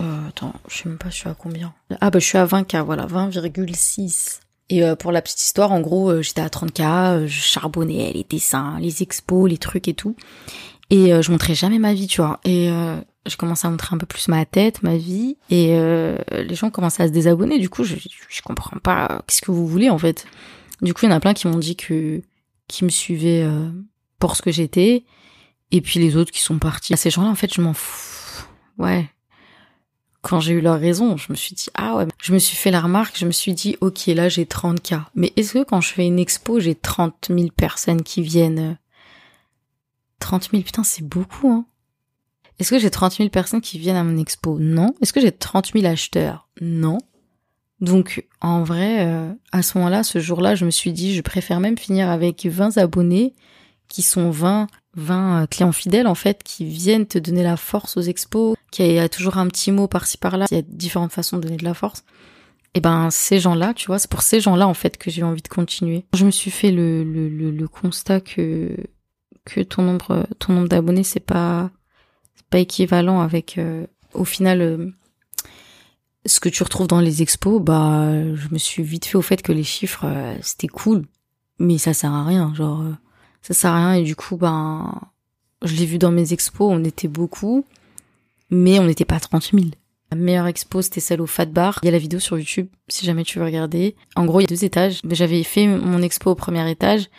euh, 0.02 0.28
attends, 0.30 0.54
je 0.68 0.78
sais 0.78 0.90
même 0.90 0.98
pas, 0.98 1.10
je 1.10 1.16
suis 1.16 1.30
à 1.30 1.34
combien 1.34 1.74
Ah 2.00 2.10
bah 2.10 2.20
je 2.20 2.26
suis 2.26 2.38
à 2.38 2.46
20k, 2.46 2.84
voilà, 2.84 3.06
20,6. 3.06 4.40
Et 4.70 4.84
euh, 4.84 4.96
pour 4.96 5.12
la 5.12 5.22
petite 5.22 5.42
histoire, 5.42 5.72
en 5.72 5.82
gros, 5.82 6.10
euh, 6.10 6.22
j'étais 6.22 6.42
à 6.42 6.48
30k, 6.48 7.26
je 7.26 7.42
charbonnais 7.42 8.12
les 8.14 8.26
dessins, 8.30 8.78
les 8.80 9.02
expos, 9.04 9.50
les 9.50 9.58
trucs 9.58 9.88
et 9.88 9.94
tout. 9.94 10.16
Et 10.92 11.12
je 11.22 11.32
montrais 11.32 11.54
jamais 11.54 11.78
ma 11.78 11.94
vie, 11.94 12.08
tu 12.08 12.20
vois. 12.20 12.40
Et 12.46 12.68
je 13.26 13.38
commençais 13.38 13.68
à 13.68 13.70
montrer 13.70 13.96
un 13.96 13.98
peu 13.98 14.06
plus 14.06 14.28
ma 14.28 14.46
tête, 14.46 14.82
ma 14.84 14.98
vie, 14.98 15.38
et 15.50 15.78
euh, 15.78 16.18
les 16.32 16.56
gens 16.56 16.70
commençaient 16.70 17.04
à 17.04 17.08
se 17.08 17.12
désabonner. 17.12 17.60
Du 17.60 17.70
coup, 17.70 17.84
je, 17.84 17.96
comprends 18.44 18.78
pas 18.80 19.22
qu'est-ce 19.28 19.42
que 19.42 19.52
vous 19.52 19.68
voulez 19.68 19.90
en 19.90 19.98
fait. 19.98 20.26
Du 20.82 20.94
coup, 20.94 21.06
il 21.06 21.10
y 21.10 21.12
en 21.12 21.16
a 21.16 21.20
plein 21.20 21.34
qui 21.34 21.48
m'ont 21.48 21.58
dit 21.58 21.76
que 21.76 22.22
qui 22.68 22.86
me 22.86 22.90
suivaient 22.90 23.44
euh, 23.44 23.70
pour 24.20 24.36
ce 24.36 24.42
que 24.42 24.52
j'étais, 24.52 25.04
et 25.72 25.82
puis 25.82 26.00
les 26.00 26.16
autres 26.16 26.32
qui 26.32 26.42
sont 26.42 26.60
partis. 26.60 26.96
Ces 26.96 27.10
gens-là, 27.10 27.30
en 27.30 27.36
fait, 27.36 27.54
je 27.54 27.62
m'en 27.62 27.74
fous. 27.74 28.46
Ouais. 28.78 29.10
quand 30.22 30.40
j'ai 30.40 30.54
eu 30.54 30.62
leur 30.62 30.80
raison, 30.80 31.18
je 31.18 31.32
me 31.32 31.36
suis 31.36 31.54
dit, 31.54 31.68
ah 31.76 31.96
ouais, 31.96 32.06
je 32.22 32.34
me 32.34 32.40
suis 32.40 32.56
fait 32.56 32.72
la 32.72 32.80
remarque, 32.80 33.18
je 33.18 33.26
me 33.26 33.32
suis 33.32 33.54
dit, 33.54 33.76
ok, 33.82 34.06
là 34.08 34.30
j'ai 34.30 34.46
30 34.46 34.82
cas. 34.82 35.10
Mais 35.16 35.34
est-ce 35.36 35.54
que 35.54 35.64
quand 35.64 35.82
je 35.82 35.90
fais 35.90 36.06
une 36.06 36.20
expo, 36.20 36.60
j'ai 36.60 36.76
30 36.76 37.28
000 37.30 37.50
personnes 37.56 38.04
qui 38.04 38.22
viennent? 38.22 38.78
30 40.20 40.50
000, 40.52 40.64
putain, 40.64 40.84
c'est 40.84 41.06
beaucoup, 41.06 41.50
hein. 41.50 41.66
Est-ce 42.60 42.72
que 42.72 42.80
j'ai 42.80 42.90
30 42.90 43.18
000 43.18 43.30
personnes 43.30 43.62
qui 43.62 43.80
viennent 43.80 43.96
à 43.96 44.04
mon 44.04 44.18
expo? 44.18 44.58
Non. 44.60 44.94
Est-ce 45.02 45.14
que 45.14 45.22
j'ai 45.22 45.32
30 45.32 45.72
000 45.74 45.86
acheteurs? 45.86 46.50
Non. 46.62 46.98
Donc, 47.80 48.28
en 48.42 48.64
vrai, 48.64 49.08
euh, 49.08 49.32
à 49.52 49.62
ce 49.62 49.78
moment-là, 49.78 50.04
ce 50.04 50.20
jour-là, 50.20 50.56
je 50.56 50.66
me 50.66 50.72
suis 50.72 50.92
dit, 50.92 51.16
je 51.16 51.22
préfère 51.22 51.62
même 51.62 51.78
finir 51.78 52.10
avec 52.10 52.46
20 52.46 52.78
abonnés 52.78 53.34
qui 53.88 54.02
sont 54.02 54.30
20 54.30 54.68
20 54.96 55.44
euh, 55.44 55.48
clients 55.48 55.72
fidèles 55.72 56.08
en 56.08 56.16
fait 56.16 56.44
qui 56.44 56.66
viennent 56.66 57.06
te 57.06 57.18
donner 57.18 57.44
la 57.44 57.58
force 57.58 57.98
aux 57.98 58.02
expos, 58.02 58.56
qui 58.72 58.98
a, 58.98 59.10
toujours 59.10 59.38
un 59.38 59.48
petit 59.48 59.72
mot 59.72 59.88
par-ci 59.88 60.18
par-là, 60.18 60.46
il 60.52 60.56
y 60.56 60.60
a 60.60 60.64
différentes 60.64 61.12
façons 61.12 61.38
de 61.38 61.44
donner 61.44 61.58
de 61.58 61.64
la 61.64 61.74
force. 61.74 62.04
Et 62.76 62.82
ben 62.82 63.10
ces 63.10 63.40
gens-là, 63.40 63.74
tu 63.74 63.88
vois, 63.88 63.98
c'est 63.98 64.10
pour 64.10 64.22
ces 64.22 64.40
gens-là 64.40 64.68
en 64.68 64.74
fait 64.74 64.98
que 64.98 65.10
j'ai 65.10 65.24
envie 65.24 65.42
de 65.42 65.48
continuer. 65.48 66.06
Je 66.14 66.26
me 66.26 66.32
suis 66.32 66.52
fait 66.52 66.72
le, 66.72 67.04
le, 67.04 67.30
le, 67.30 67.68
constat 67.68 68.22
que 68.22 68.76
que 69.46 69.62
ton 69.62 69.82
nombre 69.82 70.28
ton 70.38 70.54
nombre 70.54 70.68
d'abonnés 70.68 71.04
c'est 71.04 71.20
pas 71.20 71.72
pas 72.50 72.60
équivalent 72.60 73.22
avec 73.22 73.58
euh, 73.58 73.86
au 74.14 74.26
final 74.26 74.62
euh, 74.62 74.92
ce 76.26 76.40
que 76.40 76.50
tu 76.50 76.64
retrouves 76.64 76.88
dans 76.88 77.00
les 77.00 77.22
expos, 77.22 77.62
bah 77.62 78.12
je 78.36 78.50
me 78.52 78.58
suis 78.58 78.84
vite 78.84 79.06
fait 79.06 79.18
au 79.18 79.22
fait 79.22 79.42
que 79.42 79.52
les 79.52 79.64
chiffres 79.64 80.06
c'était 80.42 80.68
cool, 80.68 81.06
mais 81.60 81.78
ça 81.78 81.94
sert 81.94 82.12
à 82.12 82.26
rien, 82.26 82.54
genre 82.54 82.84
ça 83.42 83.54
sert 83.54 83.72
à 83.72 83.92
rien. 83.92 84.02
Et 84.02 84.04
du 84.04 84.16
coup 84.16 84.36
ben 84.38 85.00
je 85.64 85.76
l'ai 85.76 85.86
vu 85.86 85.98
dans 85.98 86.12
mes 86.12 86.34
expos 86.34 86.72
on 86.72 86.84
était 86.84 87.08
beaucoup 87.08 87.66
mais 88.50 88.80
on 88.80 88.86
n'était 88.86 89.06
pas 89.06 89.20
30 89.20 89.52
000 89.54 89.66
la 90.12 90.18
meilleure 90.18 90.48
expo 90.48 90.82
c'était 90.82 91.00
celle 91.00 91.22
au 91.22 91.28
Fat 91.28 91.46
Bar. 91.46 91.80
Il 91.84 91.86
y 91.86 91.90
a 91.90 91.92
la 91.92 92.00
vidéo 92.00 92.20
sur 92.20 92.38
YouTube 92.38 92.68
si 92.88 93.06
jamais 93.06 93.24
tu 93.24 93.38
veux 93.38 93.46
regarder. 93.46 93.96
En 94.16 94.26
gros 94.26 94.40
il 94.40 94.44
y 94.44 94.46
a 94.46 94.50
deux 94.50 94.66
étages. 94.66 95.02
J'avais 95.10 95.44
fait 95.44 95.68
mon 95.68 96.02
expo 96.02 96.32
au 96.32 96.36
premier 96.36 96.70
étage 96.70 97.10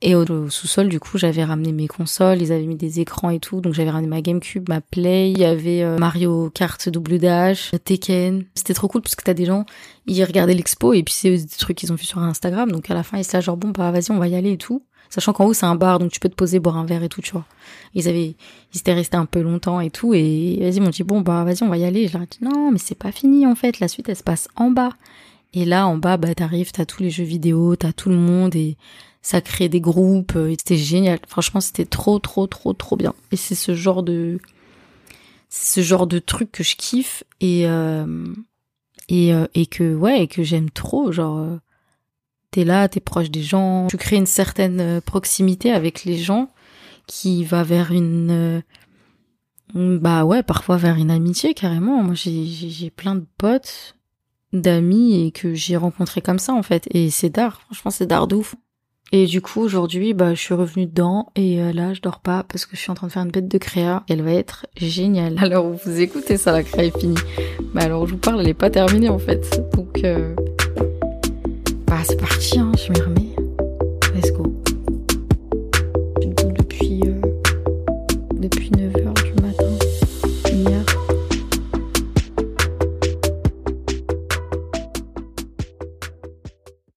et 0.00 0.14
au, 0.14 0.48
sous-sol, 0.48 0.88
du 0.88 1.00
coup, 1.00 1.18
j'avais 1.18 1.42
ramené 1.42 1.72
mes 1.72 1.88
consoles, 1.88 2.40
ils 2.40 2.52
avaient 2.52 2.66
mis 2.66 2.76
des 2.76 3.00
écrans 3.00 3.30
et 3.30 3.40
tout, 3.40 3.60
donc 3.60 3.74
j'avais 3.74 3.90
ramené 3.90 4.06
ma 4.06 4.22
GameCube, 4.22 4.68
ma 4.68 4.80
Play, 4.80 5.32
il 5.32 5.38
y 5.38 5.44
avait 5.44 5.82
euh, 5.82 5.98
Mario 5.98 6.50
Kart 6.50 6.88
double 6.88 7.18
dash, 7.18 7.72
Tekken. 7.82 8.44
C'était 8.54 8.74
trop 8.74 8.86
cool 8.86 9.02
parce 9.02 9.16
que 9.16 9.24
t'as 9.24 9.34
des 9.34 9.44
gens, 9.44 9.66
ils 10.06 10.22
regardaient 10.22 10.54
l'expo 10.54 10.92
et 10.92 11.02
puis 11.02 11.14
c'est 11.14 11.36
des 11.36 11.46
trucs 11.58 11.76
qu'ils 11.76 11.92
ont 11.92 11.96
vu 11.96 12.04
sur 12.04 12.20
Instagram, 12.20 12.70
donc 12.70 12.88
à 12.92 12.94
la 12.94 13.02
fin 13.02 13.18
ils 13.18 13.24
se 13.24 13.36
là 13.36 13.40
genre 13.40 13.56
bon 13.56 13.70
bah 13.70 13.90
vas-y 13.90 14.12
on 14.12 14.18
va 14.18 14.28
y 14.28 14.36
aller 14.36 14.52
et 14.52 14.56
tout. 14.56 14.84
Sachant 15.10 15.32
qu'en 15.32 15.46
haut 15.46 15.54
c'est 15.54 15.66
un 15.66 15.74
bar, 15.74 15.98
donc 15.98 16.12
tu 16.12 16.20
peux 16.20 16.28
te 16.28 16.34
poser, 16.34 16.60
boire 16.60 16.76
un 16.76 16.84
verre 16.84 17.02
et 17.02 17.08
tout, 17.08 17.22
tu 17.22 17.32
vois. 17.32 17.46
Ils 17.94 18.08
avaient, 18.08 18.36
ils 18.74 18.78
étaient 18.78 18.92
restés 18.92 19.16
un 19.16 19.26
peu 19.26 19.40
longtemps 19.40 19.80
et 19.80 19.90
tout, 19.90 20.14
et 20.14 20.58
vas-y, 20.60 20.76
ils 20.76 20.82
m'ont 20.82 20.90
dit 20.90 21.02
bon 21.02 21.22
bah 21.22 21.42
vas-y, 21.42 21.64
on 21.64 21.68
va 21.68 21.76
y 21.76 21.84
aller. 21.84 22.06
je 22.06 22.12
leur 22.12 22.22
ai 22.22 22.26
dit 22.26 22.38
non, 22.40 22.70
mais 22.70 22.78
c'est 22.78 22.94
pas 22.94 23.10
fini 23.10 23.46
en 23.46 23.56
fait, 23.56 23.80
la 23.80 23.88
suite 23.88 24.08
elle 24.08 24.16
se 24.16 24.22
passe 24.22 24.46
en 24.54 24.70
bas. 24.70 24.90
Et 25.54 25.64
là 25.64 25.88
en 25.88 25.96
bas, 25.96 26.18
bah 26.18 26.34
t'arrives, 26.36 26.70
t'as 26.70 26.84
tous 26.84 27.02
les 27.02 27.10
jeux 27.10 27.24
vidéo, 27.24 27.74
t'as 27.74 27.92
tout 27.92 28.10
le 28.10 28.16
monde 28.16 28.54
et 28.54 28.76
ça 29.22 29.40
crée 29.40 29.68
des 29.68 29.80
groupes. 29.80 30.36
Et 30.36 30.56
c'était 30.58 30.76
génial. 30.76 31.18
Franchement, 31.26 31.60
c'était 31.60 31.84
trop, 31.84 32.18
trop, 32.18 32.46
trop, 32.46 32.72
trop 32.72 32.96
bien. 32.96 33.14
Et 33.32 33.36
c'est 33.36 33.54
ce 33.54 33.74
genre 33.74 34.02
de, 34.02 34.38
c'est 35.48 35.80
ce 35.80 35.86
genre 35.86 36.06
de 36.06 36.18
truc 36.18 36.52
que 36.52 36.62
je 36.64 36.76
kiffe 36.76 37.24
et 37.40 37.66
euh, 37.66 38.26
et 39.08 39.32
euh, 39.32 39.46
et 39.54 39.66
que 39.66 39.94
ouais 39.94 40.22
et 40.22 40.28
que 40.28 40.42
j'aime 40.42 40.70
trop. 40.70 41.12
Genre 41.12 41.38
euh, 41.38 41.56
t'es 42.50 42.64
là, 42.64 42.88
t'es 42.88 43.00
proche 43.00 43.30
des 43.30 43.42
gens, 43.42 43.86
tu 43.88 43.96
crées 43.96 44.16
une 44.16 44.26
certaine 44.26 44.80
euh, 44.80 45.00
proximité 45.00 45.72
avec 45.72 46.04
les 46.04 46.18
gens 46.18 46.50
qui 47.06 47.44
va 47.44 47.62
vers 47.62 47.92
une 47.92 48.30
euh, 48.30 48.60
bah 49.74 50.24
ouais, 50.24 50.42
parfois 50.42 50.76
vers 50.76 50.96
une 50.96 51.10
amitié 51.10 51.54
carrément. 51.54 52.02
Moi 52.02 52.14
j'ai 52.14 52.44
j'ai 52.46 52.90
plein 52.90 53.14
de 53.14 53.24
potes, 53.38 53.96
d'amis 54.52 55.26
et 55.26 55.30
que 55.30 55.54
j'ai 55.54 55.76
rencontrés 55.76 56.22
comme 56.22 56.38
ça 56.38 56.52
en 56.54 56.62
fait 56.62 56.88
et 56.90 57.10
c'est 57.10 57.30
d'art. 57.30 57.60
Franchement, 57.62 57.90
c'est 57.90 58.06
d'art 58.06 58.26
de 58.26 58.36
ouf. 58.36 58.54
Et 59.10 59.24
du 59.24 59.40
coup, 59.40 59.60
aujourd'hui, 59.60 60.12
bah, 60.12 60.34
je 60.34 60.40
suis 60.40 60.54
revenue 60.54 60.86
dedans 60.86 61.32
et 61.34 61.62
euh, 61.62 61.72
là, 61.72 61.94
je 61.94 62.02
dors 62.02 62.20
pas 62.20 62.44
parce 62.46 62.66
que 62.66 62.76
je 62.76 62.80
suis 62.82 62.90
en 62.90 62.94
train 62.94 63.06
de 63.06 63.12
faire 63.12 63.22
une 63.22 63.30
bête 63.30 63.48
de 63.48 63.58
créa. 63.58 64.04
Elle 64.08 64.22
va 64.22 64.32
être 64.32 64.66
géniale. 64.76 65.36
Alors, 65.42 65.66
vous 65.70 66.00
écoutez 66.00 66.36
ça, 66.36 66.52
la 66.52 66.62
créa 66.62 66.84
est 66.84 66.98
finie. 66.98 67.16
Mais 67.74 67.84
alors, 67.84 68.06
je 68.06 68.12
vous 68.12 68.18
parle, 68.18 68.40
elle 68.40 68.48
est 68.48 68.54
pas 68.54 68.70
terminée 68.70 69.08
en 69.08 69.18
fait. 69.18 69.62
Donc, 69.74 70.04
euh, 70.04 70.34
bah, 71.86 72.00
c'est 72.04 72.20
parti, 72.20 72.58
hein, 72.58 72.72
je 72.76 72.92
m'y 72.92 73.00
remets. 73.00 73.27